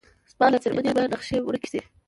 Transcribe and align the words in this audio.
زما 0.31 0.47
له 0.53 0.57
څرمنې 0.63 0.91
به 0.95 1.03
نخښې 1.11 1.37
ورکې 1.41 1.67
شې 1.71 1.81